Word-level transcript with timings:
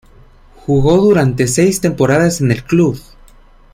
Jugó 0.65 0.97
durante 0.97 1.45
seis 1.47 1.79
temporadas 1.79 2.41
en 2.41 2.51
el 2.51 2.63
club. 2.63 2.99